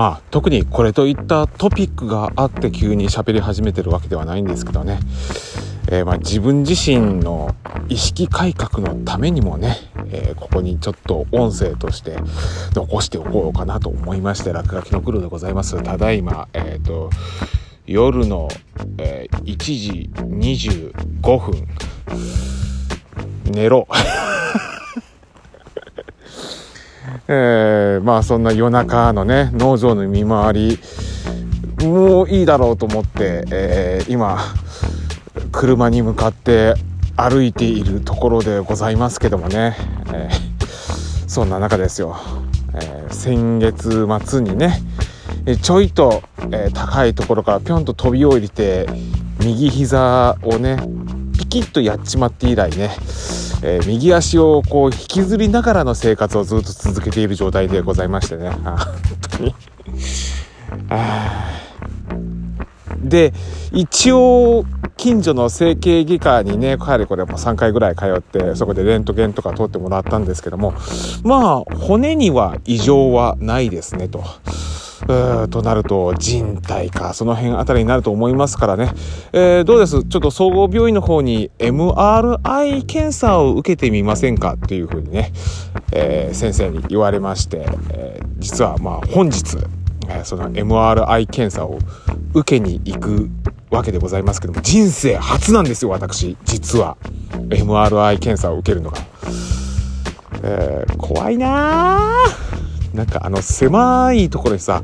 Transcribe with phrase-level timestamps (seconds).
[0.00, 4.98] まあ特にこれといったトピックがあって急に喋り始めてるわけではないんですけどね、
[5.92, 7.54] えー、ま自分自身の
[7.90, 9.76] 意識改革のためにもね、
[10.06, 12.16] えー、ここにちょっと音声として
[12.72, 15.82] 残しておこうかなと思いまして落書きの黒でございます。
[15.82, 17.10] ただいまえっ、ー、と
[17.84, 18.48] 夜の、
[18.96, 21.68] え、1時25分
[23.52, 23.86] 寝ろ。
[27.32, 30.78] えー、まあそんな夜中のね農場の見回り
[31.84, 34.40] もういいだろうと思って、えー、今
[35.52, 36.74] 車に向かって
[37.16, 39.76] 歩いているところでございますけどもね、
[40.12, 42.16] えー、そんな中ですよ、
[42.74, 44.80] えー、先月末にね
[45.62, 48.88] ちょいと、え、高いところからぴょんと飛び降りて
[49.38, 50.78] 右膝をね
[51.50, 52.90] キッとやっちまって以来ね
[53.62, 58.48] えー、右足をこう引きずりながらの生活をずっと続けている状態でございましてね。
[58.64, 58.96] あ本
[59.38, 59.54] 当に。
[63.02, 63.32] で
[63.72, 64.64] 一応
[64.96, 70.74] 近所の整形外科にねかれこれも3回ぐらい通ってそこでレントゲンとか取ってもらったんですけども
[71.24, 74.22] まあ骨には異常はないですねと。
[75.50, 78.92] となると人体かその辺あたりになると思いますからね、
[79.32, 80.04] えー、どうです？
[80.04, 84.54] ちょっと総合病院の方に MRI 検査を受けてみませんか？
[84.54, 85.32] っていうふうにね、
[85.92, 89.56] えー、先生に言われまして、えー、実はまあ本日、
[90.08, 91.78] えその MRI 検査を
[92.34, 93.28] 受けに行く
[93.70, 96.96] わけでございますけども人生初なんですよ私実は。
[97.48, 98.98] MRI 検査を受けるのが、
[100.42, 102.49] え怖いなー。
[102.94, 104.82] なんかあの狭いところにさ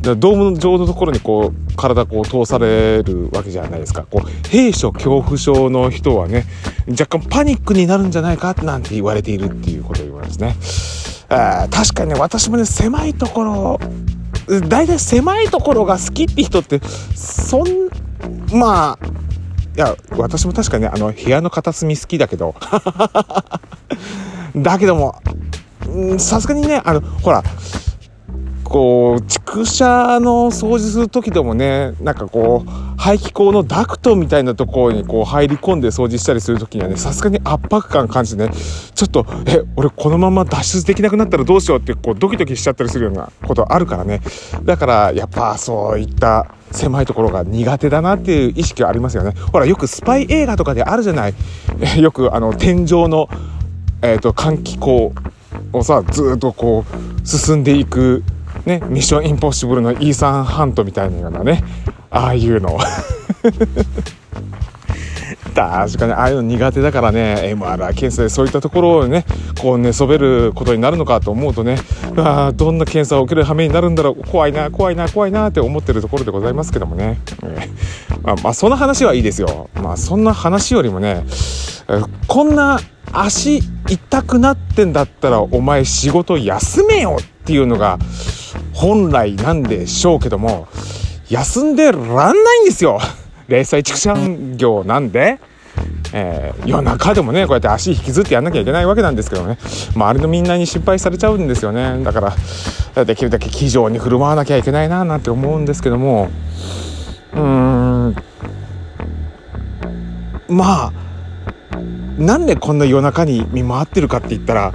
[0.00, 4.04] ドーム上のところにこう体こう通されるわけじゃないですか。
[4.08, 6.44] こう兵所恐怖症の人はね
[6.88, 10.56] 若干パニックになるんじゃないかなんて言われているっていうことを言われますね。
[11.28, 13.80] あ確かにね私もね狭いところ
[14.68, 16.80] 大体狭いところが好きって人って
[17.14, 17.64] そん
[18.52, 19.06] まあ
[19.76, 22.54] いや私も確かにねあの部屋の片隅好きだけど。
[24.56, 25.20] だけども
[26.18, 27.42] さすがにね、あの、ほら、
[28.68, 38.50] こう、畜舎の掃除する時でもね、なんかこう、排気口のダクトみたいなところにこう入り込んで掃除したりする時にはね、さすがに圧迫感感じてね、
[38.94, 44.20] ちょっと、え、俺このまま脱出できなくなったらどうしようってこうドキドキしちゃったりするようなことあるからね。
[44.64, 49.32] だから、やっぱそういった狭いところが苦手だなっていう意識はありますよね。
[49.52, 51.34] ほら、よくスパイ映画とかであるじゃない。
[51.96, 53.30] よくあの、天井の、
[54.02, 55.12] えっ、ー、と、換気口
[55.72, 56.84] をさずっとこ
[57.22, 58.22] う進んでいく
[58.64, 61.62] ねミッションインポッシブルのイーサン・ハントみたいなようなね
[62.10, 62.78] ああいうの。
[65.54, 69.24] 確かにああいうの苦手だからね MRI 検査でそういったところをね
[69.60, 71.78] こう寝そべることになるのかと思うとね
[72.16, 79.68] あどんな検査を受ける羽目になるんだろう怖いな怖いな怖いなって思ってるところでございますけどもね、えー、まあ、まあその話はいいですよ。
[79.74, 81.24] まあそんな話よりもね
[82.28, 82.78] こんな
[83.12, 87.98] 足痛くなってんだったらお前仕事休めよっていうのが
[88.74, 90.68] 本来なんでしょうけども
[91.28, 92.04] 休んでらん
[92.44, 93.00] ないんですよ。
[93.48, 95.40] 零細畜産業なんで。
[96.12, 99.58] えー、夜中でもねこうやって足引きずってやんなきゃいけないわけなんですけどね。
[99.94, 102.02] 周りのみんなに心配されちゃうんですよね。
[102.02, 102.34] だか
[102.96, 106.30] らできるだけ気丈に振る舞わなきゃいけないななんて思うんですけども。
[107.34, 108.16] うーん。
[110.48, 110.92] まあ
[112.18, 114.72] なんでこんな夜中に見回ってるかって言ったら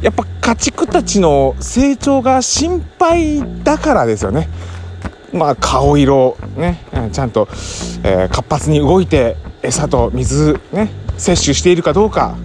[0.00, 4.48] やっぱ家畜たちの成長が心配だからですよね。
[5.32, 6.80] まあ顔色ね
[7.12, 7.48] ちゃんと、
[8.04, 12.36] えー、活発に動いて餌と水ね摂取しているかどうか、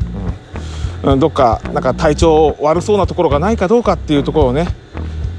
[1.04, 4.68] うん、どっかなんか体調悪そうなところがないかどうかっていうところをね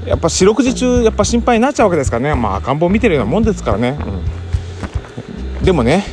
[0.05, 2.35] やっぱ四六時中やっぱ心配になっちゃうわけですからね。
[2.35, 3.97] まあ赤ん坊見てるようなもんですからね、
[5.59, 6.05] うん、でもね、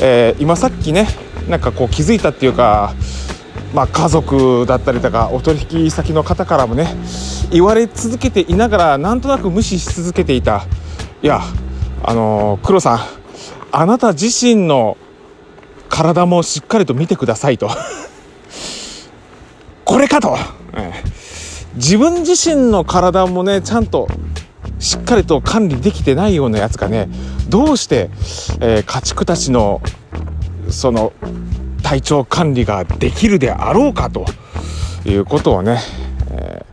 [0.00, 1.08] えー、今さっきね
[1.48, 2.94] なんかこう気づいたっていうか、
[3.74, 6.94] まあ、家族だったりとかお取引先の方からもね
[7.50, 10.66] 言われ続けていながらなんとなく無視し続けていた。
[11.22, 11.40] いや
[12.04, 13.00] あの黒さん
[13.72, 14.96] あなた自身の
[15.88, 17.70] 体もしっかりと見てくださいと。
[19.84, 20.36] これかと、
[20.74, 21.02] ええ、
[21.76, 24.06] 自分自身の体もねちゃんと
[24.78, 27.08] しっかりと管理できてないようなやつがね
[27.48, 28.10] どうして、
[28.60, 29.80] えー、家畜たちの
[30.70, 31.12] その
[31.82, 34.26] 体調管理ができるであろうかと
[35.04, 35.78] いうことをね、
[36.30, 36.64] え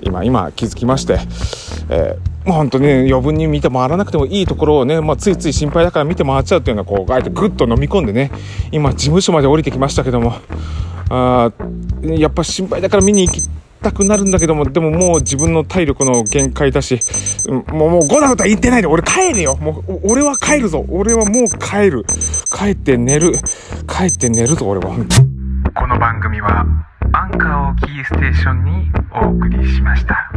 [0.00, 1.18] ー、今今気づきまして、
[1.90, 8.30] えー、もう本当に、余分に見て回らなくてもいいところをね、まあ、ついつい心配だから見て回っちゃうっていうのがこうあえてグッと飲み込んでね
[8.70, 10.34] 今事務所まで降りてきましたけども
[11.10, 11.52] あ
[12.02, 13.40] やっぱ心配だから見に行き
[13.84, 16.98] たくなるんだけども、でももう自分の体力の限界だし、
[17.68, 19.56] もう、もうごだごだ言ってないで、俺帰れよ。
[19.56, 20.84] もう、俺は帰るぞ。
[20.88, 22.04] 俺はもう帰る。
[22.50, 23.32] 帰って寝る。
[23.86, 24.96] 帰って寝るぞ、俺は。
[25.76, 26.64] この番組は
[27.12, 30.32] アンカーをキーステーションにお送りしました。